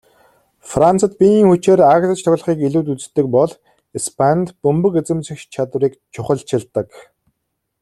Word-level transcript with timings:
Францад 0.71 1.11
биеийн 1.19 1.47
хүчээр 1.49 1.79
ааглаж 1.91 2.19
тоглохыг 2.23 2.59
илүүд 2.67 2.87
үздэг 2.93 3.25
бол 3.35 3.51
Испанид 3.97 4.49
бөмбөг 4.63 4.93
эзэмших 5.01 5.39
чадварыг 5.53 5.93
чухалчилдаг. 6.13 6.87